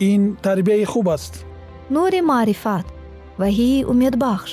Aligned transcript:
ин 0.00 0.36
тарбияи 0.42 0.84
хуб 0.84 1.08
аст. 1.08 1.46
Нури 1.90 2.20
маърифат 2.20 2.86
ваҳии 3.40 3.84
умедбахш. 3.92 4.52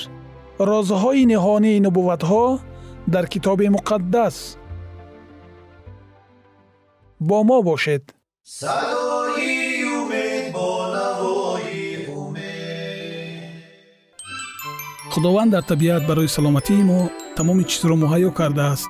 Розҳои 0.59 1.23
ниҳонии 1.31 1.83
нубувватҳо 1.85 2.45
дар 3.13 3.25
китоби 3.33 3.67
муқаддас. 3.77 4.35
Бо 7.19 7.37
мо 7.43 7.57
бошед. 7.63 8.03
Садои 8.43 9.83
умед 9.99 10.45
бо 10.55 10.69
навои 10.95 12.07
умед. 12.21 13.63
Худованд 15.13 15.51
дар 15.51 15.63
табиат 15.71 16.03
барои 16.09 16.27
саломатии 16.35 16.83
мо 16.89 16.99
тамоми 17.37 17.63
чизро 17.69 17.95
муҳайё 18.03 18.29
кардааст 18.39 18.89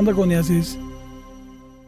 шунавандагони 0.00 0.34
азиз. 0.34 0.78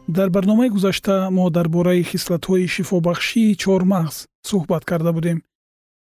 Дар 0.09 0.31
барномаи 0.31 0.69
гузашта 0.69 1.31
мо 1.31 1.51
дар 1.51 1.69
бораи 1.69 2.03
хислатҳои 2.03 2.67
шифобахшии 2.75 3.57
чормағз 3.63 4.27
суҳбат 4.49 4.85
карда 4.85 5.13
будем. 5.13 5.43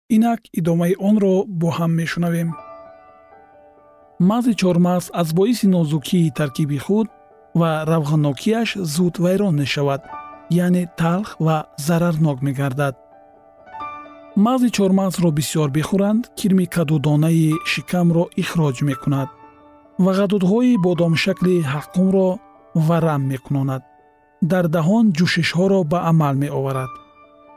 Инак 0.09 0.41
идомаи 0.59 0.95
онро 0.99 1.45
бо 1.61 1.69
ҳам 1.77 1.93
мешунавем. 2.01 2.49
Мағзи 4.21 4.53
чормағз 4.63 5.11
аз 5.13 5.29
боиси 5.39 5.67
нозукии 5.75 6.33
таркиби 6.39 6.79
худ 6.79 7.09
ва 7.55 7.71
равғаннокияш 7.91 8.69
зуд 8.95 9.15
вайрон 9.25 9.55
мешавад 9.63 10.03
яъне 10.51 10.85
талх 10.97 11.37
ва 11.41 11.57
зарарнок 11.87 12.39
мегардад. 12.47 12.95
Мағзи 14.47 14.69
чормағзро 14.77 15.31
бисёр 15.39 15.69
бихӯранд 15.77 16.23
кирми 16.39 16.67
кадудонаи 16.75 17.53
шикамро 17.73 18.25
ихроҷ 18.43 18.77
мекунад 18.91 19.29
ва 20.05 20.13
ғадудҳои 20.19 20.81
бодомшакли 20.87 21.55
ҳаққумро 21.73 22.29
варам 22.89 23.23
мекунонад. 23.33 23.83
Дар 24.51 24.65
даҳон 24.77 25.05
ҷӯшишҳоро 25.17 25.81
ба 25.93 25.99
амал 26.11 26.35
меоварад. 26.45 26.91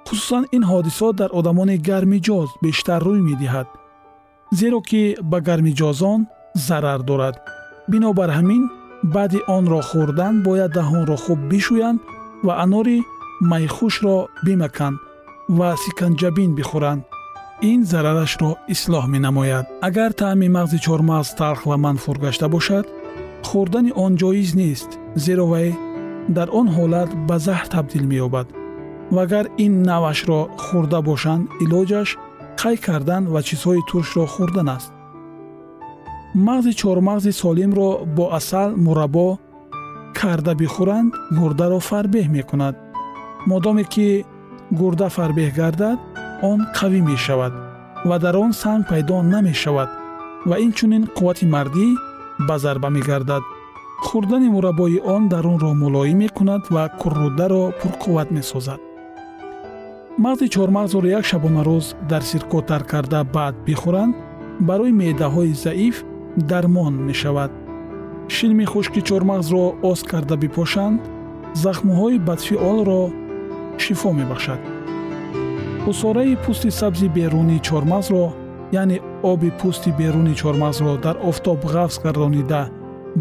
Хусусан 0.08 0.44
ин 0.56 0.64
ҳодисот 0.72 1.14
дар 1.22 1.30
одамони 1.40 1.78
гармиҷоз 1.90 2.50
бештар 2.64 3.00
рӯй 3.08 3.22
медиҳад 3.30 3.68
зеро 4.60 4.80
ки 4.90 5.02
ба 5.32 5.38
гармиҷозон 5.48 6.20
зарар 6.68 7.02
дорад. 7.10 7.36
Бинобар 7.92 8.30
ҳамин 8.38 8.64
баъди 9.16 9.40
онро 9.58 9.82
хӯрдан 9.90 10.36
бояд 10.48 10.72
даҳонро 10.78 11.16
хуб 11.24 11.40
бишӯянд 11.52 12.00
ва 12.46 12.54
анори 12.64 12.98
майхушро 13.52 14.18
бимаканд 14.46 14.98
ва 15.58 15.70
сиканҷабин 15.84 16.50
бихӯранд 16.58 17.02
ин 17.62 17.84
зарарашро 17.86 18.52
ислоҳ 18.74 19.06
менамояд. 19.14 19.66
Агар 19.88 20.12
таъми 20.22 20.50
мағзи 20.58 20.80
чормағз 20.86 21.30
талх 21.40 21.62
ва 21.70 21.78
манфур 21.78 22.18
гашта 22.26 22.48
бошад 22.50 22.86
хӯрдани 23.50 23.92
он 24.04 24.14
ҷоиз 24.22 24.52
нест 24.62 24.90
зеро 25.26 25.46
вай 25.52 25.70
дар 26.36 26.48
он 26.60 26.68
ҳолат 26.76 27.10
ба 27.28 27.36
заҳр 27.46 27.68
табдил 27.74 28.06
меёбад. 28.12 28.48
Ва 29.14 29.22
агар 29.26 29.46
ин 29.66 29.74
навъашро 29.90 30.40
хӯрда 30.66 31.00
бошанд 31.10 31.44
илоҷаш 31.64 32.10
қай 32.62 32.76
кардан 32.86 33.24
ва 33.34 33.40
чизҳои 33.48 33.82
туршро 33.90 34.26
хӯрдан 34.36 34.68
аст? 34.78 34.92
Мағзи 36.48 36.74
чормағзи 36.82 37.32
солимро 37.42 37.90
бо 38.16 38.26
асал 38.40 38.70
мураббо 38.86 39.28
карда 40.20 40.54
бихӯранд 40.62 41.12
гурдаро 41.40 41.80
фарбеҳ 41.90 42.28
мекунад. 42.38 42.76
Модоме 43.50 43.84
ки 43.94 44.08
гурда 44.80 45.08
фарбеҳ 45.16 45.50
гардад 45.60 46.00
он 46.50 46.60
қавӣ 46.78 47.02
мешавад 47.12 47.54
ва 48.06 48.20
дар 48.20 48.36
он 48.38 48.52
санг 48.54 48.88
пайдо 48.90 49.22
намешавад 49.34 49.90
ва 50.46 50.56
инчунин 50.66 51.04
қуввати 51.18 51.46
мардӣ 51.46 51.88
ба 52.48 52.58
зарба 52.60 52.90
мегардад. 52.90 53.44
Хӯрдани 54.06 54.50
мураббои 54.50 55.00
он 55.16 55.30
дарунро 55.30 55.74
мулоим 55.74 56.18
мекунад 56.20 56.64
ва 56.74 56.84
куррӯдаро 57.00 57.64
пурқувват 57.80 58.30
месозад. 58.32 58.80
Мағзи 60.24 60.48
чормағзро 60.56 61.08
як 61.08 61.26
шабонарӯз 61.32 61.86
дар 62.10 62.24
сирко 62.30 62.62
тар 62.62 62.84
карда 62.92 63.24
баъд 63.24 63.56
бихӯранд 63.66 64.16
барои 64.68 64.92
меъдаҳои 64.92 65.54
заиф 65.54 66.04
дармон 66.50 66.94
мешавад. 67.08 67.52
Шилми 68.28 68.66
хушки 68.66 69.02
чормағзро 69.10 69.64
оз 69.92 70.00
карда 70.12 70.36
бипошанд 70.38 71.00
захмҳои 71.64 72.18
бадфиолро 72.28 73.02
шифо 73.84 74.10
мебахшад 74.20 74.62
усораи 75.88 76.36
пӯсти 76.46 76.70
сабзи 76.80 77.08
берунии 77.18 77.64
чормағзро 77.68 78.24
яъне 78.82 78.98
оби 79.32 79.50
пӯсти 79.62 79.92
беруни 80.00 80.34
чормағзро 80.42 80.94
дар 81.06 81.18
офтоб 81.30 81.66
ғафз 81.74 81.98
гардонида 82.04 82.70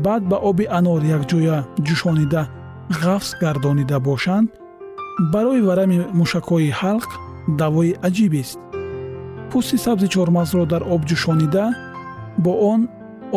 баъд 0.05 0.23
ба 0.31 0.37
оби 0.51 0.65
анор 0.79 1.03
якҷоя 1.17 1.57
ҷӯшонида 1.87 2.43
ғафз 3.03 3.31
гардонида 3.43 3.99
бошанд 4.09 4.49
барои 5.33 5.63
варами 5.69 5.99
мушакҳои 6.21 6.71
ҳалқ 6.81 7.09
давои 7.61 7.97
аҷибест 8.09 8.59
пӯсти 9.51 9.77
сабзи 9.85 10.07
чормағзро 10.15 10.65
дар 10.73 10.83
об 10.95 11.03
ҷӯшонида 11.09 11.65
бо 12.45 12.53
он 12.73 12.81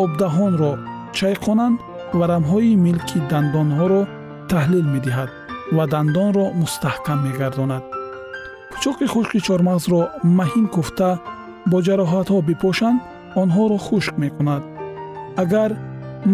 обдаҳонро 0.04 0.72
чайқонанд 1.18 1.78
варамҳои 2.18 2.76
милки 2.86 3.18
дандонҳоро 3.30 4.02
таҳлил 4.50 4.86
медиҳад 4.94 5.30
ва 5.76 5.84
дандонро 5.92 6.46
мустаҳкам 6.60 7.18
мегардонад 7.26 7.93
пӯчоқи 8.74 9.06
хушки 9.14 9.38
чормағзро 9.46 10.00
маҳин 10.38 10.66
куфта 10.74 11.10
бо 11.70 11.78
ҷароҳатҳо 11.86 12.38
бипошанд 12.48 12.98
онҳоро 13.42 13.78
хушк 13.86 14.14
мекунад. 14.24 14.62
Агар 15.42 15.70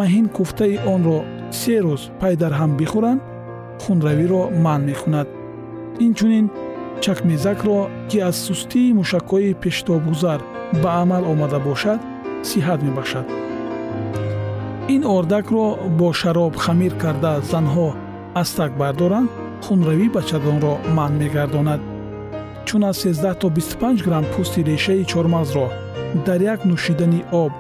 маҳин 0.01 0.27
куфтаи 0.37 0.77
онро 0.95 1.19
се 1.59 1.77
рӯз 1.85 2.03
пай 2.21 2.35
дар 2.43 2.53
ҳам 2.61 2.71
бихӯранд 2.81 3.21
хунравиро 3.83 4.43
манъ 4.65 4.83
мекунад. 4.91 5.29
Инчунин 6.07 6.47
чакмезакро 7.05 7.79
ки 8.09 8.19
аз 8.29 8.37
сустии 8.47 8.95
мушакҳои 9.01 9.59
пештобгузар 9.63 10.41
ба 10.83 10.91
амал 11.03 11.25
омада 11.33 11.59
бошад 11.69 12.01
сиҳат 12.49 12.81
мебахшад. 12.87 13.27
Ин 14.95 15.03
ордакро 15.17 15.67
бо 15.99 16.09
шароб 16.21 16.55
хамир 16.65 16.93
карда 17.03 17.33
занҳо 17.53 17.89
аз 18.41 18.49
так 18.59 18.71
бардоранд 18.81 19.29
хунравӣ 19.65 20.07
бачагонро 20.17 20.75
манъ 20.97 21.17
мегардонад 21.23 21.81
чун 22.67 22.85
аз 22.85 22.97
13 23.05 23.39
то 23.41 23.49
25 23.49 24.05
грамм 24.05 24.25
пӯсти 24.33 24.61
решаи 24.65 25.05
чормағзро 25.05 25.67
дар 26.27 26.41
як 26.41 26.61
нӯшидани 26.65 27.21
об 27.33 27.53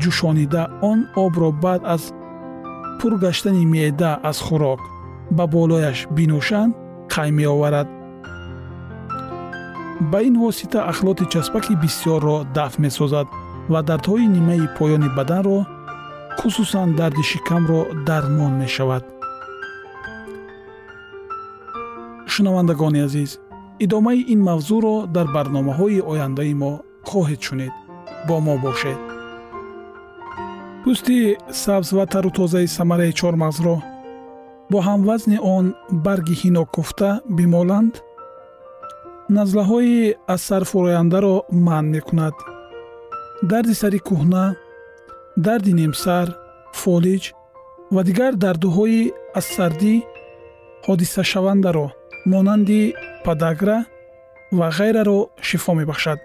ҷӯшонида 0.00 0.62
он 0.90 0.98
обро 1.16 1.50
баъд 1.52 1.82
аз 1.84 2.12
пур 3.00 3.12
гаштани 3.24 3.64
меъда 3.66 4.10
аз 4.22 4.38
хӯрок 4.46 4.80
ба 5.36 5.44
болояш 5.46 5.98
бинӯшанд 6.16 6.72
қай 7.12 7.30
меоварад? 7.38 7.88
Ба 10.10 10.18
ин 10.28 10.34
восита 10.42 10.80
ахлоти 10.90 11.24
часпаки 11.32 11.74
бисьёрро 11.82 12.36
дафт 12.56 12.78
месозад 12.84 13.26
ва 13.72 13.80
дардҳои 13.88 14.26
нимаи 14.36 14.66
поёни 14.78 15.08
баданро 15.16 15.58
хусусан 16.38 16.88
дарди 16.98 17.22
шикамро 17.30 17.80
дармон 18.06 18.52
мешавад. 18.62 19.04
Шунавандагони 22.32 23.00
азиз 23.06 23.30
идомаи 23.84 24.20
ин 24.32 24.40
мавзӯъро 24.48 24.96
дар 25.14 25.26
барномаҳои 25.36 26.04
ояндаи 26.12 26.54
мо 26.62 26.72
хоҳед 27.08 27.40
шунид. 27.46 27.74
Бо 28.26 28.36
мо 28.46 28.54
бошед. 28.64 29.00
Пӯсти 30.82 31.18
сабз 31.62 31.88
ва 31.96 32.04
тару 32.12 32.30
тозаи 32.38 32.66
самараи 32.76 33.12
чормағзро 33.20 33.76
бо 34.70 34.78
ҳамвазни 34.88 35.38
он 35.56 35.64
барги 36.06 36.34
ҳинок 36.42 36.68
куфта 36.76 37.10
бимоланд 37.36 37.94
назлаҳои 39.36 40.14
аз 40.34 40.40
сар 40.48 40.62
фурояндаро 40.70 41.34
манъ 41.66 41.88
мекунад. 41.94 42.34
Дарди 43.50 43.74
сари 43.82 44.00
кӯҳна 44.08 44.44
дарди 45.46 45.72
нимсар 45.80 46.26
фолиҷ 46.80 47.24
ва 47.94 48.00
дигар 48.08 48.32
дардуҳои 48.44 49.02
аз 49.38 49.46
сардӣ 49.56 49.94
ҳодисашавандаро 50.86 51.86
монанди 52.24 52.94
падагра 53.24 53.84
ва 54.52 54.70
ғайраро 54.70 55.30
шифо 55.40 55.74
мебахшад. 55.74 56.18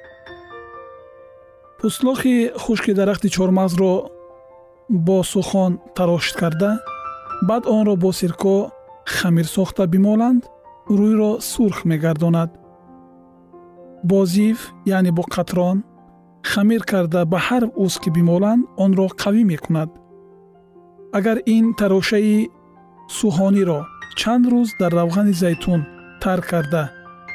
Пӯстлохи 1.80 2.52
хушки 2.58 2.94
дарахти 2.94 3.28
чормағзро 3.28 4.10
бо 4.90 5.24
сухон 5.24 5.80
тарошт 5.96 6.36
карда 6.36 6.80
баъд 7.42 7.66
онро 7.66 7.96
бо 7.96 8.12
сирко 8.12 8.72
хамир 9.06 9.46
сохта 9.46 9.88
бимоланд 9.88 10.46
рӯйро 10.90 11.42
сурх 11.42 11.86
мегардонад. 11.86 12.52
Бо 14.04 14.26
зив 14.26 14.72
яъне 14.86 15.12
бо 15.12 15.24
қатрон 15.24 15.84
хамир 16.44 16.82
карда 16.84 17.26
ба 17.26 17.40
ҳар 17.40 17.64
уз 17.76 18.00
ки 18.00 18.10
бимоланд 18.10 18.66
онро 18.78 19.08
қавӣ 19.22 19.44
мекунад. 19.44 19.90
Агар 21.14 21.38
ин 21.46 21.74
тарошаи 21.74 22.50
сӯҳониро 23.10 23.97
чанд 24.20 24.46
рӯз 24.52 24.70
дар 24.80 24.92
равғани 25.00 25.34
зайтун 25.34 25.82
тар 26.22 26.42
карда. 26.42 26.84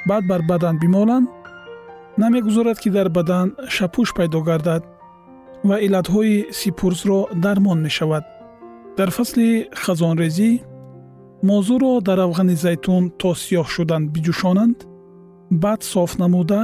Баъд 0.09 0.25
бар 0.31 0.43
бадан 0.51 0.79
бимоланд 0.83 1.29
намегузорад 2.19 2.79
ки 2.83 2.91
дар 2.91 3.09
бадан 3.09 3.47
шапӯш 3.75 4.09
пайдо 4.17 4.41
гардад 4.49 4.83
ва 5.69 5.77
иллатҳои 5.87 6.47
сипурсро 6.59 7.19
дармон 7.45 7.79
мешавад. 7.87 8.25
Дар 8.99 9.11
фасли 9.17 9.69
хазонрезӣ 9.83 10.51
мозӯро 11.49 11.93
дар 12.07 12.19
равғани 12.23 12.57
зайтун 12.65 13.05
то 13.21 13.29
сиёҳ 13.43 13.67
шудан 13.75 14.03
биҷӯшонанд 14.15 14.79
баъд 15.63 15.81
соф 15.93 16.11
намуда 16.23 16.61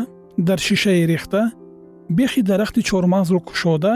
дар 0.49 0.59
шишае 0.67 1.07
рехта 1.13 1.43
бехи 2.19 2.41
дарахти 2.43 2.81
чормағзро 2.91 3.41
кушода 3.49 3.93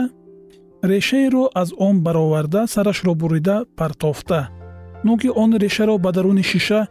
решаеро 0.91 1.43
аз 1.61 1.69
он 1.87 1.95
бароварда 2.05 2.61
сарашро 2.67 3.13
бурида 3.21 3.55
партофта 3.77 4.39
нӯги 5.07 5.29
он 5.41 5.49
решаро 5.63 5.95
ба 5.97 6.11
даруни 6.11 6.43
шиша 6.51 6.87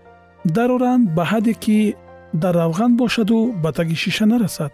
дароранд 0.56 1.04
ба 1.16 1.24
ҳадде 1.30 1.54
ки 1.64 1.96
дар 2.42 2.54
равған 2.62 2.96
бошаду 2.96 3.52
ба 3.62 3.72
таги 3.72 3.94
шиша 3.94 4.26
нарасад. 4.26 4.72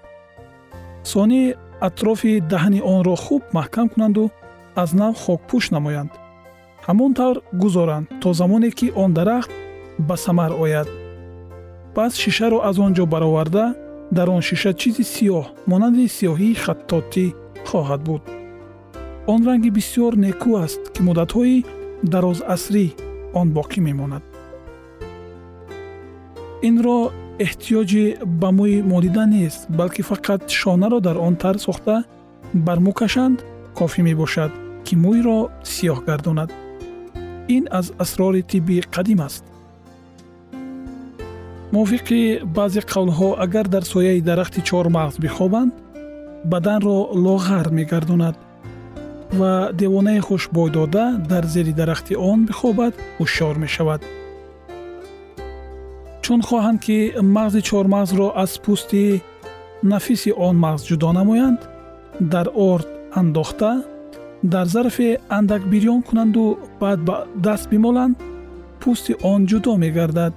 Сони 1.03 1.55
атрофи 1.81 2.33
даҳни 2.53 2.81
онро 2.95 3.15
хуб 3.25 3.43
маҳкам 3.57 3.87
кунанду 3.93 4.25
аз 4.83 4.91
нав 5.01 5.15
хокпӯш 5.25 5.65
намоянд. 5.77 6.11
Ҳамон 6.87 7.13
тавр 7.19 7.37
гузоранд 7.63 8.07
то 8.21 8.29
замоне 8.41 8.71
ки 8.79 8.87
он 9.03 9.11
дарахт 9.19 9.51
ба 9.99 10.17
самар 10.17 10.53
ояд. 10.65 10.89
Пас 11.95 12.13
шишаро 12.23 12.59
аз 12.69 12.77
он 12.79 12.93
ҷо 12.97 13.05
бароварда 13.13 13.65
дар 14.17 14.29
он 14.31 14.43
шиша 14.49 14.73
чизи 14.81 15.05
сиёҳ 15.15 15.45
монанди 15.71 16.07
сиёҳии 16.17 16.61
хаттотӣ 16.65 17.27
хоҳад 17.69 18.01
буд. 18.09 18.23
Он 19.33 19.41
ранги 19.49 19.71
бисьёр 19.77 20.13
некӯ 20.25 20.51
аст 20.65 20.83
ки 20.95 21.01
муддатҳои 21.07 21.65
дарозасрӣ 22.13 22.87
он 23.35 23.53
боқӣ 23.57 23.81
мемонад. 23.81 24.23
Инро 26.69 26.99
эҳтиёҷи 27.39 28.05
ба 28.41 28.49
мӯи 28.59 28.83
молида 28.93 29.25
нест 29.27 29.61
балки 29.79 30.03
фақат 30.11 30.41
шонаро 30.61 30.99
дар 31.01 31.17
он 31.27 31.35
тар 31.43 31.57
сохта 31.67 31.95
бар 32.67 32.79
мӯ 32.85 32.93
кашанд 33.01 33.39
кофӣ 33.79 34.01
мебошад 34.09 34.53
ки 34.85 34.95
мӯйро 35.05 35.39
сиёҳ 35.73 35.99
гардонад. 36.09 36.51
Ин 37.57 37.65
аз 37.79 37.87
асрори 37.99 38.43
тибби 38.51 38.77
қадим 38.95 39.21
аст. 39.27 39.45
Мувофиқи 41.73 42.21
баъзе 42.57 42.81
қавлҳо 42.93 43.29
агар 43.45 43.67
дар 43.75 43.85
сояи 43.93 44.21
дарахти 44.21 44.61
чормағз 44.69 45.15
бихобанд 45.25 45.73
баданро 46.45 46.99
лоғар 47.25 47.67
мегардонад 47.79 48.37
ва 49.33 49.71
девонаи 49.73 50.21
хушбой 50.21 50.71
дода 50.71 51.17
дар 51.29 51.45
зери 51.47 51.73
дарахти 51.73 52.15
он 52.15 52.47
бихобад 52.47 52.95
ҳушёр 53.19 53.59
мешавад. 53.59 54.03
Чун 56.23 56.41
хоҳанд 56.49 56.81
ки 56.81 56.99
мағзи 57.37 57.61
чормағзро 57.69 58.33
аз 58.35 58.53
пӯсти 58.65 59.23
нафиси 59.83 60.31
он 60.33 60.57
мағз 60.65 60.81
ҷудо 60.89 61.13
намоянд 61.13 61.61
дар 62.21 62.47
орд 62.55 62.89
андохта 63.21 63.85
дар 64.43 64.67
зарфе 64.67 65.21
андак 65.29 65.63
бирён 65.73 66.03
кунанду 66.03 66.59
баъд 66.81 67.01
ба 67.01 67.27
даст 67.37 67.69
бимоланд 67.71 68.17
пӯсти 68.81 69.13
он 69.23 69.47
ҷудо 69.47 69.77
мегардад. 69.77 70.35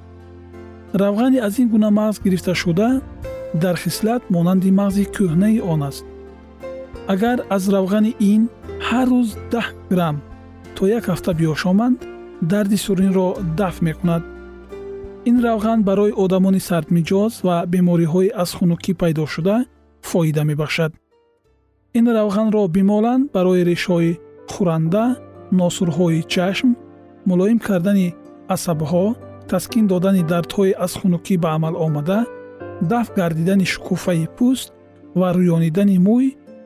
Равғани 0.94 1.40
аз 1.48 1.58
ин 1.60 1.70
гуна 1.70 1.90
мағз 1.90 2.24
гирифташуда 2.24 3.02
дар 3.54 3.76
хислат 3.76 4.22
монанди 4.30 4.72
мағзи 4.72 5.04
кӯҳнаи 5.16 5.62
он 5.62 5.84
аст. 5.84 6.06
Агар 7.08 7.38
аз 7.50 7.64
равғани 7.68 8.16
ин 8.20 8.50
ҳар 8.92 9.08
рӯз 9.14 9.30
даҳ 9.54 9.68
грамм. 9.92 10.18
То 10.76 10.82
як 10.98 11.04
ҳафта 11.12 11.32
биёшоманд 11.40 11.98
дарди 12.52 12.78
суринро 12.86 13.28
дафт 13.60 13.82
мекунад. 13.88 14.24
Ин 15.30 15.38
равған 15.48 15.80
барои 15.90 16.18
одамони 16.24 16.62
сардмиҷоз 16.70 17.34
ва 17.48 17.58
бемориҳои 17.74 18.34
аз 18.44 18.50
хунукӣ 18.58 18.94
пайдошуда 19.02 19.56
фоида 20.10 20.44
мебахшад. 20.50 20.92
Ин 21.98 22.06
равғанро 22.18 22.64
бимоланд 22.76 23.24
барои 23.36 23.66
решҳои 23.72 24.20
хӯранда 24.52 25.06
носурҳои 25.60 26.22
чашм 26.34 26.70
мулоим 27.30 27.60
кардани 27.68 28.08
асабҳо 28.56 29.06
таскин 29.52 29.86
додани 29.92 30.24
дардҳои 30.32 30.78
аз 30.86 30.94
хунукӣ 31.00 31.36
ба 31.44 31.50
амал 31.58 31.76
омада 31.86 32.20
дафт 32.92 33.12
гардидани 33.20 33.66
шукуфаи 33.74 34.26
пӯст 34.38 34.68
ва 35.20 35.28
рӯёнидани 35.38 35.98
мӯй 36.08 36.26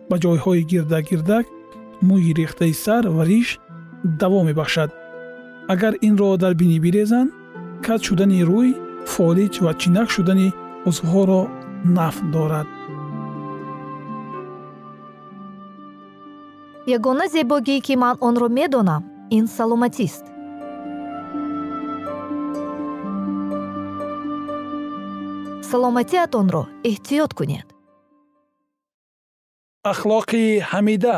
ба 0.09 0.15
ҷойҳои 0.23 0.61
гирдагирдак 0.71 1.45
мӯйи 2.01 2.33
рехтаи 2.33 2.73
сар 2.73 3.03
ва 3.15 3.25
риш 3.25 3.59
даво 4.03 4.43
мебахшад. 4.43 4.91
Агар 5.67 5.93
инро 6.07 6.37
дар 6.37 6.53
бинӣ 6.53 6.77
бирезанд 6.79 7.31
кат 7.85 8.01
шудани 8.07 8.41
рӯй 8.49 8.69
фолиҷ 9.13 9.53
ва 9.63 9.71
чинак 9.81 10.09
шудани 10.15 10.53
узвҳоро 10.89 11.41
наф 11.95 12.15
дорад. 12.33 12.67
Ягона 16.87 17.25
зебогие 17.27 17.79
ки 17.81 17.95
ман 17.95 18.15
онро 18.27 18.47
медонам 18.49 19.03
ин 19.37 19.47
саломатист. 19.47 20.25
Саломатиатонро 25.69 26.63
эҳтиёт 26.89 27.31
кунед. 27.37 27.67
Ахлоқи 29.91 30.43
ҳамида 30.71 31.17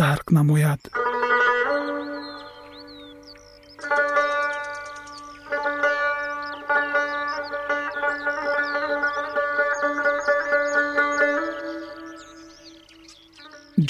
дарк 0.00 0.26
намояд. 0.36 0.80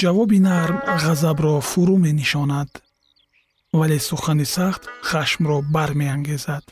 Ҷавоби 0.00 0.38
нарм 0.48 0.78
ғазабро 1.02 1.54
фурӯ 1.70 1.96
менишонад 2.04 2.70
вале 3.78 3.98
сухани 4.08 4.46
сахт 4.56 4.82
хашмро 5.08 5.56
бармеангезад. 5.74 6.64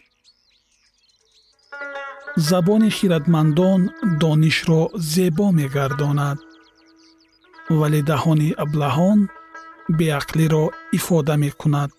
Забони 2.48 2.90
хиратмандон 2.96 3.80
донишро 4.20 4.82
зебо 5.12 5.46
мегардонад 5.58 6.38
вале 7.78 8.00
даҳони 8.10 8.50
аблаҳон 8.64 9.20
беақлиро 9.98 10.64
ифода 10.98 11.34
мекунад. 11.44 11.92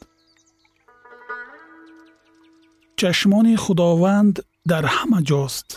Чашмони 3.00 3.56
худованд 3.64 4.36
дар 4.72 4.86
ҳама 4.96 5.20
ҷост. 5.30 5.68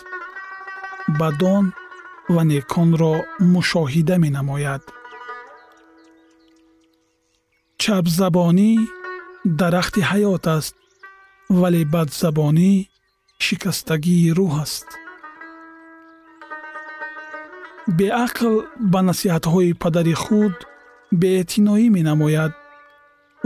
Бадон 1.19 1.65
ва 2.33 2.43
неконро 2.53 3.13
мушоҳида 3.53 4.15
менамояд. 4.25 4.83
Чапзабонӣ 7.81 8.71
дарахти 9.59 10.01
ҳаёт 10.11 10.45
аст 10.57 10.75
вале 11.59 11.81
бадзабонӣ 11.93 12.71
шикастагии 13.45 14.33
рӯҳ 14.37 14.53
аст 14.65 14.87
беақл 17.87 18.55
ба 18.91 18.99
насиҳатҳои 19.09 19.77
падари 19.83 20.15
худ 20.23 20.55
беэътиноӣ 21.21 21.85
менамояд 21.97 22.53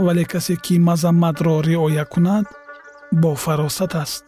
вале 0.04 0.24
касе 0.32 0.56
ки 0.64 0.74
мазамматро 0.88 1.54
риоя 1.68 2.04
кунад 2.12 2.46
бо 3.12 3.34
фаросат 3.34 3.94
аст. 4.04 4.24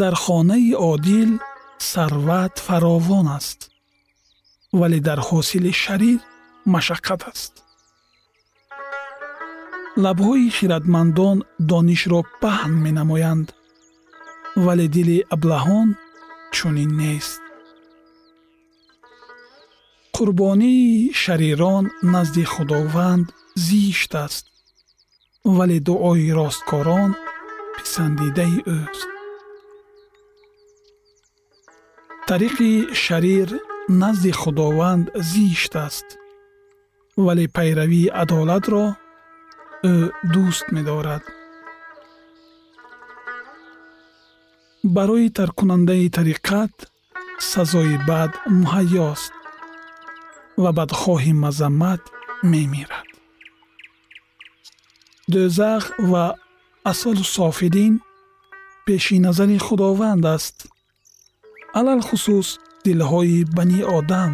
Дар 0.00 0.14
хонаи 0.14 0.72
одил 0.92 1.30
сарват 1.78 2.54
фаровон 2.66 3.28
аст 3.38 3.60
вале 4.80 4.98
дар 5.08 5.20
ҳосили 5.28 5.72
шарир 5.82 6.20
машаққат 6.74 7.22
аст. 7.32 7.52
Лабҳои 10.04 10.48
хиратмандон 10.56 11.38
донишро 11.70 12.20
паҳн 12.42 12.72
менамоянд 12.86 13.48
вале 14.56 14.86
дили 14.96 15.18
аблаҳон 15.34 15.88
чунин 16.64 16.92
нест 16.96 17.42
қурбонии 20.16 21.12
шарирон 21.22 21.84
назди 22.14 22.44
худованд 22.52 23.26
зишт 23.66 24.14
аст 24.24 24.44
вале 25.56 25.78
дуои 25.88 26.30
росткорон 26.38 27.10
писандидаи 27.76 28.56
ӯст 28.78 29.08
тариқи 32.28 32.72
шарир 33.04 33.48
назди 34.02 34.32
худованд 34.40 35.06
зишт 35.32 35.74
аст 35.86 36.08
вале 37.26 37.46
пайравии 37.56 38.12
адолатро 38.22 38.84
ӯ 39.92 39.94
дӯст 40.34 40.66
медорад 40.76 41.24
барои 44.84 45.28
тарккунандаи 45.30 46.08
тариқат 46.16 46.74
сазои 47.38 47.96
бад 48.08 48.30
муҳайёст 48.60 49.32
ва 50.62 50.70
бадхоҳи 50.78 51.32
мазаммат 51.44 52.02
мемирад 52.52 53.08
дӯзах 55.32 55.84
ва 56.10 56.24
асолу 56.90 57.24
софилин 57.36 57.94
пеши 58.86 59.16
назари 59.26 59.58
худованд 59.66 60.24
аст 60.36 60.56
алалхусус 61.78 62.48
дилҳои 62.84 63.38
бани 63.56 63.80
одам 63.98 64.32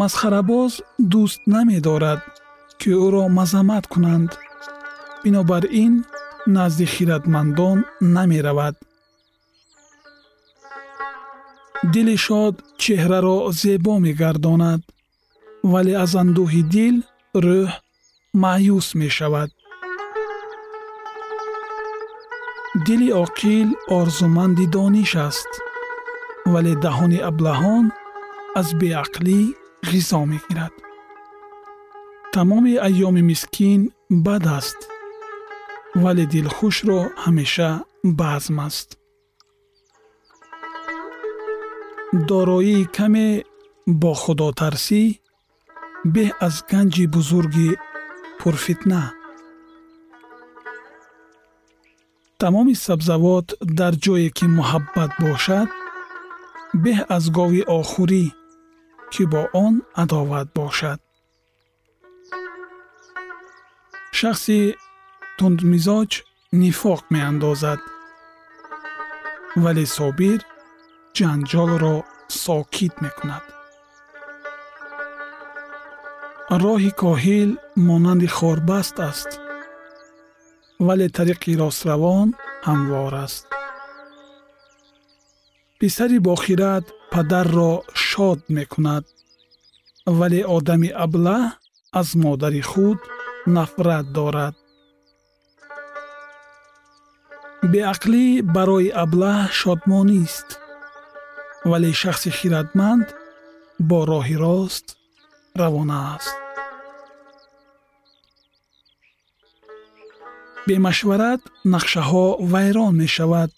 масхарабоз 0.00 0.72
дӯст 1.12 1.40
намедорад 1.54 2.20
ки 2.80 2.90
ӯро 3.06 3.24
мазаммат 3.38 3.84
кунанд 3.92 4.30
бинобар 5.22 5.64
ин 5.84 5.94
назди 6.56 6.86
хиратмандон 6.94 7.78
намеравад 8.00 8.76
дили 11.92 12.16
шод 12.26 12.54
чеҳраро 12.82 13.38
зебо 13.60 13.94
мегардонад 14.06 14.80
вале 15.72 15.92
аз 16.04 16.12
андӯҳи 16.22 16.62
дил 16.74 16.96
рӯҳ 17.44 17.70
маъюс 18.42 18.88
мешавад 19.02 19.50
дили 22.86 23.08
оқил 23.24 23.68
орзуманди 23.98 24.66
дониш 24.76 25.12
аст 25.28 25.50
вале 26.52 26.72
даҳони 26.84 27.18
аблаҳон 27.30 27.84
аз 28.60 28.68
беақлӣ 28.80 29.38
ғизо 29.90 30.20
мегирад 30.32 30.74
тамоми 32.34 32.74
айёми 32.86 33.22
мискин 33.30 33.80
бад 34.26 34.44
аст 34.58 34.80
вале 36.02 36.24
дилхушро 36.34 37.00
ҳамеша 37.24 37.70
базм 38.20 38.56
аст 38.68 38.88
дороии 42.30 42.88
каме 42.96 43.28
бо 44.00 44.12
худотарсӣ 44.22 45.02
беҳ 46.14 46.30
аз 46.46 46.54
ганҷи 46.70 47.04
бузурги 47.14 47.70
пурфитна 48.38 49.02
тамоми 52.40 52.74
сабзавот 52.86 53.46
дар 53.78 53.94
ҷое 54.04 54.28
ки 54.36 54.46
муҳаббат 54.58 55.10
бошад 55.24 55.68
беҳ 56.84 56.98
аз 57.16 57.24
гови 57.38 57.62
охурӣ 65.42 65.56
ки 65.56 65.66
бо 65.66 65.78
он 65.78 65.84
адоват 65.84 65.86
бошад 65.86 65.98
шахси 65.98 66.12
тундмизоҷ 66.12 66.24
нифоқ 66.52 67.00
меандозад 67.10 67.80
вале 69.56 69.86
собир 69.86 70.40
ҷанҷолро 71.16 71.96
сокит 72.28 72.94
мекунад 73.02 73.44
роҳи 76.50 76.90
коҳил 76.90 77.50
монанди 77.76 78.26
хорбаст 78.26 79.00
аст 79.00 79.40
вале 80.80 81.08
тариқи 81.08 81.56
ростравон 81.56 82.34
ҳамвор 82.64 83.14
аст 83.14 83.46
писари 85.78 86.18
бохират 86.18 86.84
падарро 87.10 87.82
шод 87.94 88.40
мекунад 88.48 89.04
вале 90.06 90.40
одами 90.46 90.88
аблаҳ 90.88 91.44
аз 91.92 92.14
модари 92.14 92.60
худ 92.60 92.98
нафрат 93.46 94.12
дорад 94.12 94.67
беақлӣ 97.62 98.42
барои 98.54 98.88
аблаҳ 99.04 99.50
шодмонист 99.60 100.48
вале 101.70 101.90
шахси 101.92 102.30
хиратманд 102.38 103.06
бо 103.88 103.98
роҳи 104.10 104.36
рост 104.44 104.86
равона 105.60 105.98
аст. 106.14 106.36
Бемашварат 110.66 111.42
нақшаҳо 111.74 112.26
вайрон 112.52 112.92
мешавад 113.02 113.52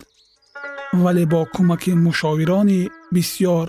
вале 1.02 1.24
бо 1.32 1.40
кӯмаки 1.54 1.92
мушовирони 2.06 2.82
бисьёр 3.14 3.66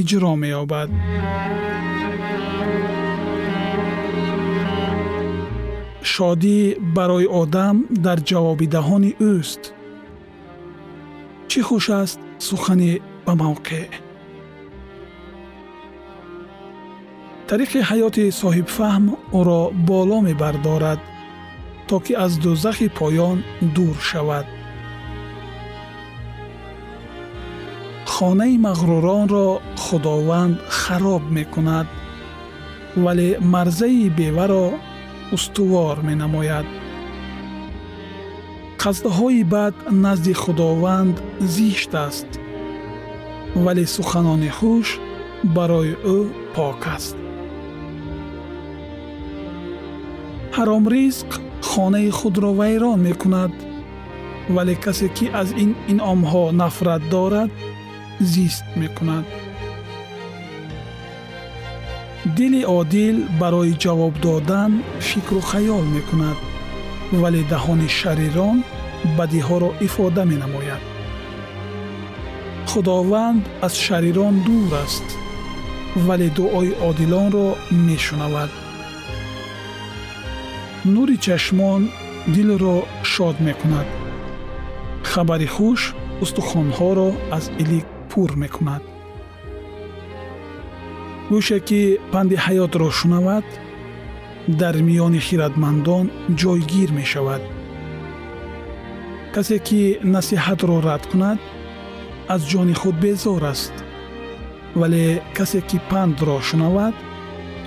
иҷро 0.00 0.32
меёбад 0.42 0.90
шодӣ 6.12 6.58
барои 6.96 7.26
одам 7.42 7.76
дар 8.04 8.18
ҷавоби 8.28 8.66
даҳони 8.74 9.12
ӯст. 9.34 9.62
Чӣ 11.50 11.60
хуш 11.68 11.86
аст? 12.02 12.18
Сухани 12.46 12.92
ба 13.24 13.32
мавқеъ. 13.42 13.86
Тариқи 17.48 17.80
ҳаёти 17.88 18.24
соҳибфаҳм 18.40 19.04
ӯро 19.38 19.62
боло 19.88 20.18
мебардорад 20.28 21.00
то 21.88 21.96
ки 22.04 22.12
аз 22.24 22.32
дӯзахи 22.44 22.88
поён 22.98 23.36
дур 23.74 23.96
шавад. 24.10 24.46
Хонаи 28.12 28.54
мағруронро 28.66 29.48
худованд 29.84 30.56
хароб 30.80 31.22
мекунад 31.36 31.86
вале 33.04 33.28
марзаи 33.54 34.04
беваро 34.18 34.66
устувор 35.34 35.96
менамояд. 36.08 36.66
Қасдҳои 38.82 39.42
бад 39.54 39.74
назди 40.04 40.34
худованд 40.42 41.16
зишт 41.54 41.92
аст 42.06 42.30
вале 43.64 43.84
суханони 43.94 44.50
хуш 44.58 44.88
барои 45.56 45.92
ӯ 46.16 46.18
пок 46.54 46.82
аст. 46.96 47.16
Ҳаромризқ 50.56 51.30
хонаи 51.70 52.10
худро 52.18 52.50
вайрон 52.60 52.98
мекунад 53.08 53.52
вале 54.54 54.74
касе 54.84 55.08
ки 55.16 55.26
аз 55.40 55.48
ин 55.62 55.70
инъомҳо 55.92 56.44
нафрат 56.60 57.02
дорад 57.14 57.50
зист 58.32 58.66
мекунад 58.82 59.26
дили 62.26 62.64
одил 62.64 63.16
барои 63.40 63.74
ҷавоб 63.84 64.14
додан 64.20 64.72
фикру 65.08 65.40
хаёл 65.50 65.84
мекунад 65.96 66.38
вале 67.22 67.42
даҳони 67.52 67.88
шарирон 67.98 68.58
бадиҳоро 69.18 69.70
ифода 69.86 70.22
менамояд 70.32 70.82
худованд 72.70 73.42
аз 73.66 73.74
шарирон 73.86 74.34
дур 74.46 74.72
аст 74.84 75.06
вале 76.06 76.28
дуои 76.38 76.72
одилонро 76.88 77.46
мешунавад 77.88 78.50
нури 80.94 81.16
чашмон 81.26 81.82
дилро 82.34 82.76
шод 83.12 83.36
мекунад 83.48 83.88
хабари 85.10 85.48
хуш 85.54 85.80
устухонҳоро 86.24 87.08
аз 87.36 87.44
илик 87.62 87.86
пур 88.10 88.30
мекунад 88.44 88.82
гӯше 91.34 91.58
ки 91.68 91.82
панди 92.12 92.36
ҳаётро 92.44 92.88
шунавад 92.98 93.46
дар 94.60 94.74
миёни 94.88 95.20
хиратмандон 95.26 96.06
ҷойгир 96.40 96.90
мешавад 97.00 97.42
касе 99.34 99.56
ки 99.66 99.80
насиҳатро 100.14 100.76
рад 100.88 101.02
кунад 101.10 101.38
аз 102.34 102.40
ҷони 102.50 102.74
худ 102.80 102.96
безор 103.04 103.42
аст 103.52 103.74
вале 104.80 105.04
касе 105.36 105.60
ки 105.68 105.78
пандро 105.90 106.36
шунавад 106.48 106.94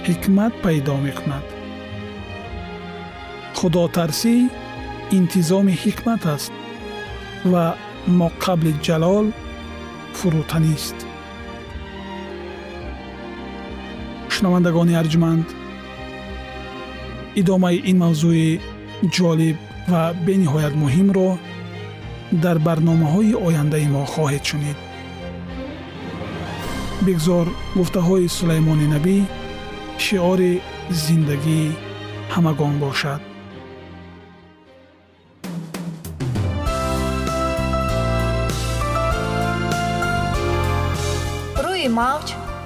ҳикмат 0.08 0.54
пайдо 0.64 0.96
мекунад 1.08 1.46
худотарсӣ 3.58 4.36
интизоми 5.18 5.76
ҳикмат 5.84 6.24
аст 6.36 6.54
ва 7.52 7.66
моқабли 8.22 8.74
ҷалол 8.86 9.28
фурӯтанист 10.18 10.98
шунавандагони 14.38 14.94
арҷманд. 15.02 15.48
Идомаи 17.42 17.78
ин 17.90 17.98
мавзӯи 18.04 18.50
ҷолиб 19.16 19.58
ва 19.92 20.04
бениҳоят 20.26 20.74
муҳимро 20.84 21.30
дар 22.44 22.58
барномаҳои 22.68 23.38
ояндаи 23.48 23.88
мо 23.94 24.04
хоҳед 24.14 24.44
шунид. 24.50 24.78
Бигзор 27.06 27.48
гуфтаҳои 27.78 28.34
сулаймони 28.38 28.88
набӣ 28.94 29.18
шиори 30.06 30.54
зиндагии 31.04 31.76
ҳамагон 32.34 32.74
бошад. 32.84 33.22
Рӯи 41.66 41.88
мавҷ 42.02 42.28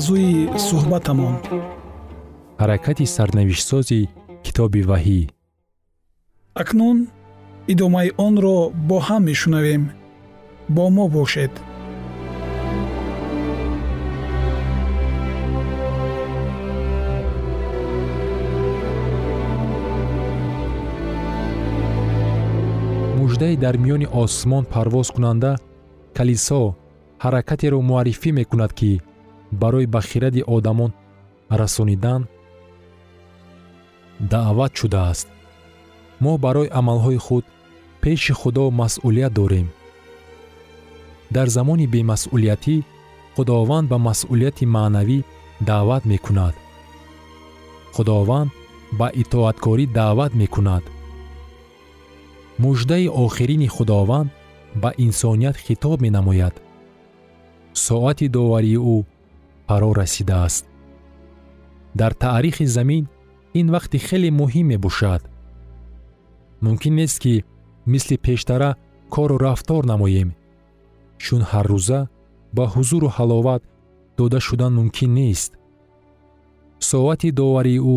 мавзӯи 0.00 0.34
суҳбатамон. 0.68 1.34
Ҳаракати 2.60 3.04
сарнавиштсози 3.16 4.00
китоби 4.44 4.82
ваҳӣ. 4.90 5.20
Акнун 6.62 6.98
идомаи 7.72 8.08
онро 8.26 8.58
бо 8.88 8.96
ҳам 9.06 9.22
мешунавем. 9.30 9.82
Бо 10.74 10.84
мо 10.96 11.04
бошед. 11.16 11.52
Муждае 23.18 23.54
дар 23.64 23.74
миёни 23.84 24.06
осмон 24.22 24.64
парвозкунанда 24.74 25.52
калисо 26.16 26.62
ҳаракатеро 27.24 27.78
муаррифӣ 27.88 28.30
мекунад 28.40 28.72
ки 28.80 28.92
барои 29.52 29.86
ба 29.86 30.00
хиради 30.02 30.42
одамон 30.46 30.92
расонидан 31.50 32.26
даъват 34.20 34.72
шудааст. 34.76 35.28
Мо 36.20 36.38
барои 36.38 36.72
амалҳои 36.78 37.16
худ 37.16 37.44
пеши 38.00 38.32
худо 38.32 38.70
масъулият 38.70 39.32
дорем. 39.32 39.68
Дар 41.34 41.46
замони 41.56 41.86
бемасъулиятӣ 41.86 42.76
худованд 43.36 43.88
ба 43.88 43.98
масъулияти 43.98 44.66
маънавӣ 44.74 45.18
даъват 45.68 46.04
мекунад. 46.12 46.54
Худованд 47.94 48.50
ба 48.98 49.08
итоаткорӣ 49.22 49.84
даъват 49.98 50.32
мекунад. 50.34 50.84
Муждаи 52.58 53.08
охирини 53.24 53.68
худованд 53.76 54.30
ба 54.82 54.90
инсоният 54.98 55.56
хитоб 55.56 56.00
менамояд. 56.00 56.54
Соати 57.74 58.28
доварии 58.28 58.78
ӯ 58.94 58.96
фаро 59.70 59.94
расидааст. 59.94 60.66
Дар 61.94 62.12
таърихи 62.12 62.66
замин 62.66 63.04
ин 63.54 63.66
вақти 63.74 63.98
хеле 64.06 64.30
муҳим 64.40 64.66
мебошад 64.72 65.22
мумкин 66.64 66.94
нест 67.00 67.18
ки 67.22 67.34
мисли 67.92 68.16
пештара 68.26 68.70
кору 69.14 69.36
рафтор 69.44 69.82
намоем. 69.92 70.30
Чун 71.22 71.42
ҳаррӯза 71.50 72.00
ба 72.56 72.64
ҳузуру 72.74 73.08
ҳаловат 73.16 73.62
дода 74.18 74.38
шудан 74.46 74.72
мумкин 74.78 75.10
нест. 75.20 75.52
Соати 76.90 77.30
доварии 77.40 77.80
ӯ 77.94 77.96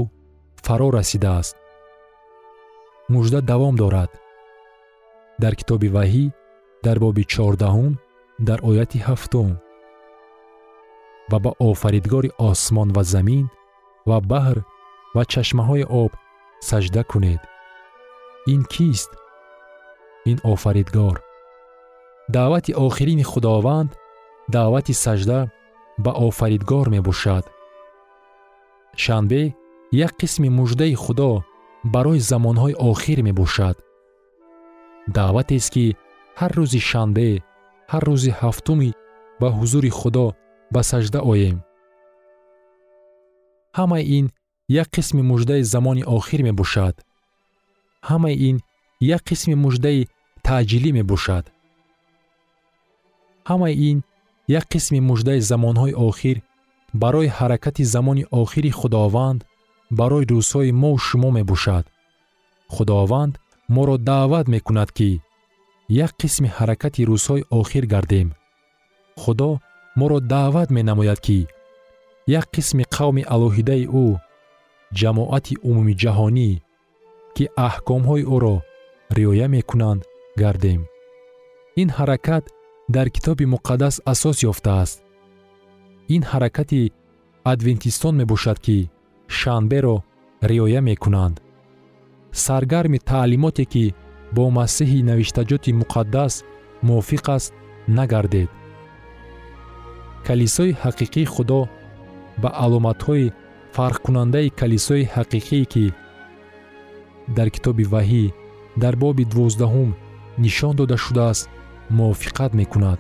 фаро 0.66 0.88
расидааст. 0.98 1.56
Мужда 3.14 3.40
давом 3.52 3.76
дорад. 3.82 4.12
Дар 5.42 5.54
китоби 5.60 5.90
ваҳӣ 5.96 6.26
дар 6.86 6.98
боби 7.04 7.24
чордаҳум 7.34 7.94
дар 8.48 8.60
ояти 8.70 9.00
ҳафтум 9.08 9.50
ва 11.32 11.38
ба 11.40 11.52
офаридгори 11.70 12.30
осмон 12.50 12.90
ва 12.96 13.04
замин 13.14 13.46
ва 14.10 14.18
баҳр 14.32 14.58
ва 15.16 15.24
чашмаҳои 15.32 15.86
об 16.04 16.12
саҷда 16.70 17.04
кунед. 17.12 17.42
Ин 18.54 18.62
кист? 18.74 19.12
Ин 20.32 20.38
офаридгор. 20.54 21.18
Даъвати 22.36 22.72
охирини 22.86 23.24
худованд 23.32 23.90
даъвати 24.56 24.94
саҷда 25.04 25.40
ба 26.04 26.12
офаридгор 26.28 26.88
мебошад. 26.96 27.46
Шанбе 29.04 29.44
як 29.92 30.12
қисми 30.22 30.50
муждаи 30.50 30.96
худо 31.04 31.32
барои 31.84 32.20
замонҳои 32.20 32.76
охир 32.92 33.20
мебошад. 33.28 33.78
Даъватест 35.16 35.70
ки 35.74 35.86
ҳар 36.40 36.52
рӯзи 36.58 36.82
шанбе 36.90 37.30
ҳар 37.92 38.04
рӯзи 38.10 38.32
ҳафтуми 38.42 38.92
ба 39.40 39.48
ҳузури 39.58 39.92
худо 40.00 40.28
ба 40.74 40.82
саҷда 40.90 41.20
оем. 41.32 41.58
Ҳамаи 43.78 44.04
ин 44.18 44.26
як 44.82 44.88
қисми 44.96 45.22
муждаи 45.32 45.64
замони 45.74 46.04
охир 46.18 46.42
мебошад. 46.48 46.96
Ҳамаи 48.10 48.36
ин 48.50 48.58
як 49.16 49.22
қисми 49.30 49.56
муждаи 49.64 50.08
таъҷилӣ 50.46 50.92
мебошад. 51.00 51.46
Ҳамаи 53.50 53.76
ин 53.90 53.98
як 54.60 54.66
қисми 54.74 55.00
муждаи 55.10 55.40
замонҳои 55.52 55.94
охир 56.10 56.38
барои 57.02 57.34
ҳаракати 57.38 57.84
замони 57.94 58.24
охири 58.42 58.72
худованд 58.80 59.40
барои 60.00 60.26
рӯзҳои 60.32 60.72
мову 60.82 60.98
шумо 61.08 61.30
мебошад. 61.38 61.86
Худованд 62.74 63.34
моро 63.76 63.96
даъват 64.10 64.46
мекунад 64.54 64.90
ки 64.98 65.10
як 66.06 66.12
қисми 66.22 66.50
ҳаракати 66.58 67.02
рӯзҳои 67.10 67.48
охир 67.60 67.86
гардем. 67.94 68.28
Худо 69.22 69.50
моро 70.00 70.20
даъват 70.20 70.70
менамояд 70.78 71.20
ки 71.26 71.40
як 72.40 72.46
қисми 72.56 72.84
қавми 72.96 73.24
алоҳидаи 73.34 73.86
ӯ 74.04 74.08
ҷамоати 75.00 75.56
умумиҷаҳонӣ 75.70 76.50
ки 77.36 77.46
аҳкомҳои 77.68 78.24
ӯро 78.36 78.56
риоя 79.18 79.48
мекунанд 79.56 80.02
гардем. 80.42 80.82
Ин 81.82 81.90
ҳаракат 81.98 82.44
дар 82.96 83.08
китоби 83.16 83.46
муқаддас 83.54 83.96
асос 84.14 84.38
ёфтааст 84.52 84.98
ин 86.16 86.22
ҳаракати 86.32 86.82
адвентистон 87.54 88.14
мебошад 88.22 88.58
ки 88.66 88.78
шанберо 89.38 89.98
риоя 90.50 90.82
мекунанд. 90.90 91.36
Саргарми 92.46 93.00
таълимоте 93.10 93.66
ки 93.74 93.86
бо 94.36 94.44
масеҳи 94.60 95.06
навиштаҷоти 95.10 95.72
муқаддас 95.82 96.34
мувофиқ 96.88 97.26
аст 97.36 97.52
нагардед 97.98 98.50
калисои 100.28 100.78
ҳақиқии 100.84 101.32
худо 101.34 101.62
ба 102.42 102.50
аломатҳои 102.66 103.34
фарқкунандаи 103.76 104.54
калисои 104.60 105.10
ҳақиқие 105.16 105.66
ки 105.74 105.86
дар 107.38 107.48
китоби 107.56 107.86
ваҳӣ 107.94 108.26
дар 108.84 108.96
боби 109.04 109.24
дувоздаҳум 109.32 109.90
нишон 110.44 110.74
дода 110.80 110.98
шудааст 111.06 111.50
мувофиқат 111.98 112.52
мекунад. 112.60 113.00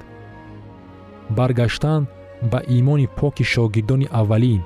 баргаштан 1.37 2.01
ба 2.51 2.59
имони 2.77 3.07
поки 3.19 3.43
шогирдони 3.53 4.07
аввалин. 4.11 4.61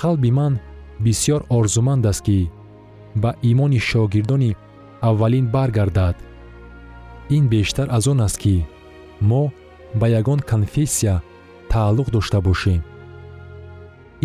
қалби 0.00 0.30
ман 0.38 0.54
бисьёр 1.04 1.40
орзуманд 1.56 2.04
аст 2.10 2.22
ки 2.26 2.50
ба 3.22 3.30
имони 3.50 3.78
шогирдони 3.90 4.56
аввалин 5.08 5.46
баргардад. 5.54 6.16
ин 7.36 7.44
бештар 7.48 7.86
аз 7.96 8.06
он 8.06 8.20
аст 8.26 8.38
ки 8.42 8.66
мо 9.20 9.42
ба 10.00 10.06
ягон 10.20 10.40
конфессия 10.52 11.22
тааллуқ 11.70 12.08
дошта 12.10 12.40
бошем. 12.40 12.82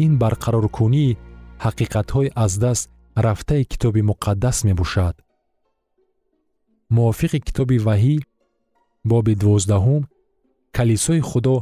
Ин 0.03 0.11
барқароркунии 0.21 1.17
ҳақиқатҳои 1.65 2.33
аз 2.43 2.53
даст 2.63 2.89
рафтаи 3.25 3.63
китоби 3.71 4.01
муқаддас 4.09 4.57
мебошад. 4.67 5.15
Мувофиқи 6.95 7.39
китоби 7.47 7.77
ваҳӣ 7.87 8.15
боби 9.11 9.33
дувоздаҳум 9.41 10.03
калисои 10.77 11.21
худо 11.29 11.55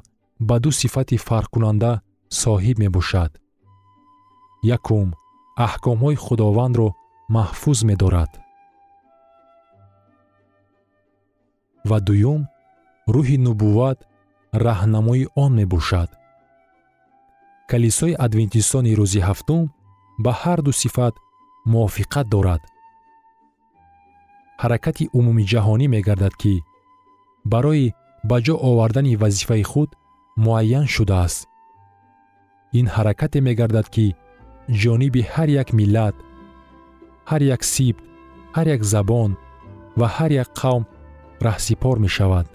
ба 0.48 0.56
ду 0.64 0.72
сифати 0.82 1.18
фарқкунанда 1.28 1.92
соҳиб 2.42 2.78
мебошад. 2.84 3.32
Якум 4.78 5.08
аҳкомҳои 5.66 6.18
худовандро 6.26 6.88
маҳфуз 7.36 7.80
медорад. 7.90 8.32
Ва 11.90 11.98
дуюм 12.08 12.42
рӯҳи 13.14 13.38
нубувват 13.46 13.98
раҳнамои 14.66 15.24
он 15.44 15.52
мебошад. 15.60 16.10
Калисои 17.72 18.14
адвентистони 18.26 18.96
рӯзи 19.00 19.22
ҳафтум 19.28 19.64
ба 20.24 20.32
ҳар 20.42 20.60
ду 20.66 20.72
сифат 20.82 21.16
мувофиқат 21.72 22.28
дорад. 22.34 22.62
Ҳаракати 24.62 25.06
умумиҷаҳонӣ 25.18 25.86
мегардад 25.96 26.34
ки 26.42 26.54
барои 27.52 27.94
ба 28.30 28.38
ҷо 28.46 28.56
овардани 28.70 29.14
вазифаи 29.22 29.64
худ 29.72 29.90
муайян 30.44 30.86
шудааст. 30.96 31.42
Ин 32.80 32.86
ҳаракате 32.96 33.40
мегардад 33.48 33.88
ки 33.96 34.06
ҷониби 34.82 35.22
ҳар 35.34 35.50
як 35.62 35.70
миллат 35.80 36.16
ҳар 37.30 37.42
як 37.56 37.62
сибт 37.74 38.04
ҳар 38.56 38.68
як 38.76 38.82
забон 38.94 39.32
ва 40.00 40.08
ҳар 40.16 40.32
як 40.44 40.50
қавм 40.62 40.84
раҳсипор 41.48 41.96
мешавад 42.06 42.46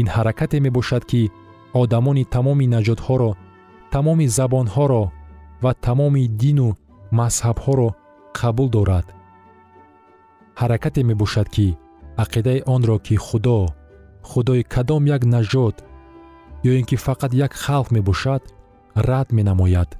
ин 0.00 0.06
ҳаракате 0.14 0.58
мебошад 0.66 1.02
ки 1.10 1.22
одамони 1.82 2.24
тамоми 2.34 2.66
наҷотҳоро 2.74 3.30
тамоми 3.94 4.26
забонҳоро 4.38 5.04
ва 5.64 5.72
тамоми 5.86 6.24
дину 6.42 6.68
мазҳабҳоро 7.18 7.88
қабул 8.38 8.68
дорад. 8.76 9.06
Ҳаракате 10.60 11.00
мебошад 11.10 11.48
ки 11.54 11.66
ақидаи 12.24 12.60
онро 12.74 12.96
ки 13.06 13.16
худо 13.26 13.58
худои 14.30 14.62
кадом 14.74 15.02
як 15.16 15.22
наҷот 15.34 15.76
ё 16.68 16.72
ин 16.80 16.84
ки 16.90 16.96
фақат 17.06 17.32
як 17.46 17.52
халқ 17.64 17.86
мебошад 17.96 18.42
рад 19.08 19.28
менамояд. 19.38 19.90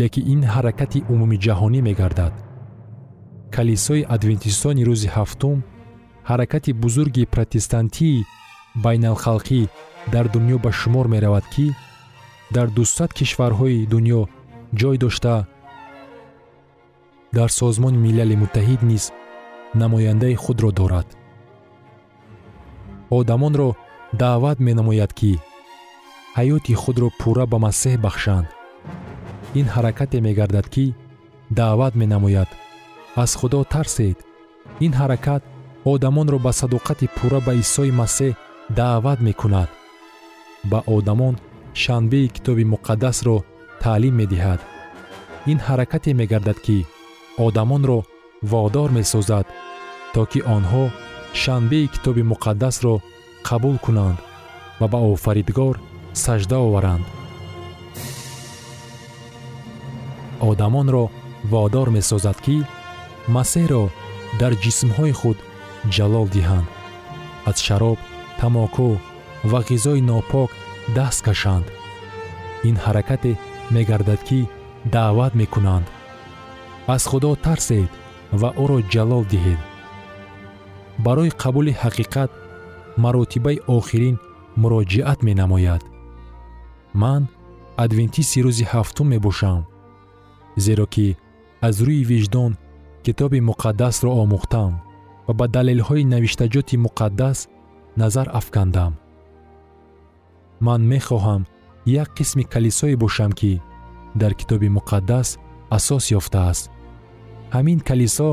Лекин 0.00 0.24
ин 0.32 0.40
ҳаракати 0.54 1.04
умумиҷаҳонӣ 1.12 1.80
мегардад. 1.88 2.34
Калисои 3.54 4.06
адвентистони 4.16 4.86
рӯзи 4.88 5.08
ҳафтум 5.16 5.58
ҳаракати 6.30 6.70
бузурги 6.82 7.24
протестантии 7.34 8.24
байналхалқӣ 8.84 9.68
дар 10.12 10.26
дунё 10.34 10.56
ба 10.64 10.70
шумор 10.72 11.06
меравад 11.14 11.46
ки 11.54 11.66
дар 12.54 12.68
дусад 12.76 13.10
кишварҳои 13.18 13.86
дунё 13.92 14.20
ҷой 14.80 14.96
дошта 14.98 15.46
дар 17.36 17.48
созмони 17.58 18.02
милали 18.06 18.36
муттаҳид 18.42 18.82
низ 18.90 19.04
намояндаи 19.74 20.34
худро 20.34 20.70
дорад. 20.70 21.06
Одамонро 23.10 23.68
даъват 24.22 24.58
менамояд 24.66 25.12
ки 25.18 25.32
ҳаёти 26.38 26.74
худро 26.82 27.08
пурра 27.20 27.46
ба 27.52 27.58
масеҳ 27.66 27.96
бахшанд. 28.04 28.46
Ин 29.60 29.66
ҳаракате 29.74 30.18
мегардад 30.26 30.66
ки 30.74 30.94
даъват 31.58 31.94
менамояд. 32.02 32.48
Аз 33.22 33.30
худо 33.40 33.60
тарсед 33.64 34.18
ин 34.84 34.92
ҳаракат 35.00 35.42
одамонро 35.92 36.38
ба 36.46 36.52
садоқати 36.60 37.06
пурра 37.16 37.40
ба 37.46 37.52
исои 37.62 37.92
масеҳ 38.02 38.32
даъват 38.70 39.20
мекунад. 39.20 39.68
Ба 40.64 40.82
одамон 40.86 41.36
шанбеи 41.74 42.28
китоби 42.28 42.64
муқаддасро 42.64 43.36
таълим 43.82 44.14
медиҳад. 44.20 44.60
Ин 45.50 45.58
ҳаракате 45.66 46.10
мегардад 46.20 46.58
ки 46.66 46.86
одамонро 47.46 47.98
водор 48.52 48.90
месозад 48.98 49.46
то 50.14 50.20
ки 50.30 50.40
онҳо 50.56 50.84
шанбеи 51.42 51.86
китоби 51.94 52.22
муқаддасро 52.32 52.94
қабул 53.48 53.76
кунанд 53.84 54.18
ва 54.80 54.86
ба 54.92 54.98
офаридгор 55.12 55.74
саҷда 56.24 56.58
оваранд. 56.68 57.04
одамонро 60.50 61.04
водор 61.52 61.88
месозад 61.96 62.38
ки 62.44 62.56
масеҳро 63.36 63.84
дар 64.40 64.52
ҷисмҳои 64.62 65.12
худ 65.20 65.38
ҷалол 65.94 66.26
диҳанд. 66.36 66.68
Аз 67.50 67.58
шароб 67.66 67.98
тамоку 68.42 68.90
ва 69.50 69.60
ғизои 69.68 70.00
нопок 70.10 70.50
даст 70.96 71.20
кашанд. 71.26 71.66
Ин 72.68 72.76
ҳаракате 72.84 73.32
мегардад 73.74 74.20
ки 74.28 74.40
даъват 74.94 75.32
мекунанд. 75.40 75.86
Аз 76.94 77.02
худо 77.10 77.30
тарсед 77.44 77.90
ва 78.40 78.48
ӯро 78.62 78.78
ҷалол 78.92 79.24
диҳед. 79.32 79.60
Барои 81.04 81.30
қабули 81.42 81.72
ҳақиқат 81.82 82.30
маротибаи 83.02 83.62
охирин 83.76 84.16
муроҷиат 84.62 85.18
менамояд. 85.28 85.82
Ман 87.02 87.22
адвентисти 87.84 88.38
рӯзи 88.46 88.64
ҳафтум 88.72 89.06
мебошам 89.14 89.60
зеро 90.64 90.86
ки 90.94 91.06
аз 91.66 91.76
рӯи 91.86 92.04
виҷдон 92.10 92.52
китоби 93.04 93.40
муқаддасро 93.50 94.10
омӯхтам 94.22 94.72
ва 95.26 95.32
ба 95.38 95.46
далелҳои 95.56 96.08
навиштаҷоти 96.14 96.76
муқаддас 96.86 97.38
назар 97.96 98.28
афкандам. 98.32 98.92
Ман 100.60 100.82
мехоҳам 100.92 101.42
як 101.86 102.08
қисми 102.18 102.44
калисое 102.44 102.96
бошам 102.96 103.32
ки 103.32 103.60
дар 104.14 104.32
китоби 104.34 104.68
муқаддас 104.68 105.38
асос 105.76 106.04
ёфтааст. 106.18 106.70
Ҳамин 107.54 107.80
калисо 107.88 108.30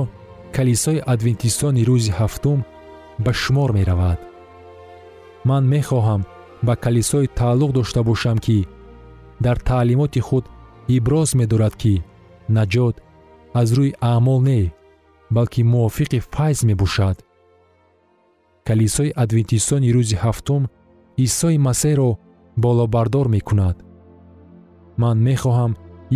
калисои 0.56 1.04
адвентистони 1.13 1.86
рӯзи 1.89 2.12
ҳафтум 2.19 2.60
ба 3.24 3.32
шумор 3.41 3.69
меравад. 3.78 4.19
Ман 5.50 5.63
мехоҳам 5.74 6.22
ба 6.67 6.74
калисое 6.76 7.28
тааллуқ 7.39 7.72
дошта 7.78 8.02
бошам 8.04 8.38
ки 8.45 8.67
дар 9.45 9.58
таълимоти 9.69 10.22
худ 10.28 10.45
иброз 10.95 11.30
медорад 11.39 11.76
ки 11.82 12.04
наҷот 12.56 12.95
аз 13.60 13.67
рӯи 13.78 13.91
аъмол 14.12 14.39
не 14.50 14.62
балки 15.36 15.62
мувофиқи 15.72 16.19
файз 16.34 16.60
мебошад 16.69 17.17
калисои 18.70 19.16
адвентистони 19.24 19.94
рӯзи 19.96 20.18
ҳафтум 20.24 20.64
исои 21.26 21.58
масеҳро 21.68 22.10
болобардор 22.64 23.28
мекунад. 23.36 23.78
Ман 25.02 25.18
мехоҳам 25.30 25.72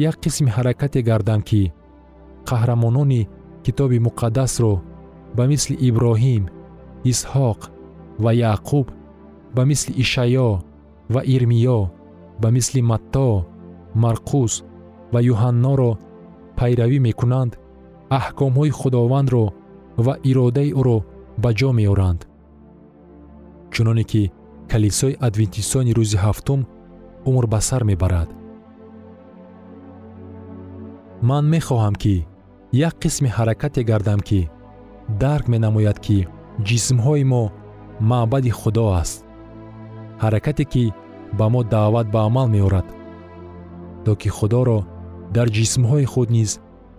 як 0.09 0.15
қисми 0.23 0.53
ҳаракате 0.55 0.99
гардам 1.09 1.41
ки 1.49 1.61
қаҳрамонони 2.49 3.27
китоби 3.65 3.97
муқаддасро 4.07 4.73
ба 5.37 5.43
мисли 5.51 5.75
иброҳим 5.89 6.43
исҳоқ 7.11 7.59
ва 8.23 8.31
яъқуб 8.51 8.87
ба 9.55 9.61
мисли 9.69 9.91
ишаъё 10.03 10.49
ва 11.13 11.21
ирмиё 11.35 11.79
ба 12.41 12.47
мисли 12.55 12.81
матто 12.91 13.27
марқус 14.03 14.53
ва 15.13 15.19
юҳанноро 15.31 15.91
пайравӣ 16.57 16.97
мекунанд 17.07 17.51
аҳкомҳои 18.19 18.75
худовандро 18.79 19.45
ва 20.05 20.13
иродаи 20.29 20.69
ӯро 20.79 20.97
ба 21.43 21.49
ҷо 21.59 21.71
меоранд 21.79 22.21
чуноне 23.75 24.03
ки 24.11 24.23
калисои 24.71 25.19
адвентистони 25.27 25.95
рӯзи 25.97 26.17
ҳафтум 26.25 26.61
умр 27.29 27.45
ба 27.53 27.59
сар 27.67 27.81
мебарад. 27.89 28.29
Ман 31.29 31.45
мехоҳам 31.53 31.95
ки 32.03 32.15
як 32.87 32.95
қисми 33.03 33.29
ҳаракате 33.37 33.81
гардам 33.89 34.19
ки 34.27 34.39
дарк 35.23 35.45
менамояд 35.53 35.97
ки 36.05 36.17
ҷисмҳои 36.67 37.23
мо 37.31 37.43
маъбади 38.09 38.51
худо 38.59 38.85
аст. 39.01 39.17
Ҳаракате 40.23 40.65
ки 40.73 40.83
ба 41.37 41.45
мо 41.53 41.61
даъват 41.73 42.07
ба 42.13 42.19
амал 42.27 42.47
меорад 42.55 42.87
то 44.05 44.11
ки 44.21 44.29
худоро 44.37 44.79
дар 45.35 45.47
ҷисмҳои 45.57 46.05
худ 46.13 46.29
низ 46.37 46.51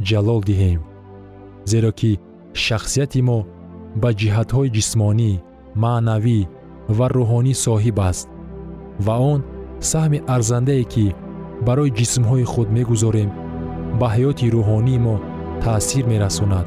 ҷалол 0.08 0.40
диҳем 0.48 0.80
зеро 1.70 1.90
ки 2.00 2.10
шахсияти 2.64 3.20
мо 3.28 3.38
ба 4.02 4.10
ҷиҳатҳои 4.20 4.72
ҷисмонӣ 4.76 5.32
маънавӣ 5.82 6.38
ва 6.88 7.07
рӯҳонӣ 7.16 7.55
соҳиб 7.64 7.99
аст. 8.11 8.29
Ва 9.07 9.16
он 9.33 9.40
саҳми 9.90 10.18
арзандае 10.35 10.85
ки 10.92 11.07
барои 11.66 11.94
ҷисмҳои 11.99 12.44
худ 12.53 12.68
мегузорем 12.79 13.31
ба 14.01 14.07
ҳаёти 14.14 14.53
рӯҳонии 14.55 15.03
мо 15.07 15.16
таъсир 15.62 16.05
мерасонад 16.12 16.66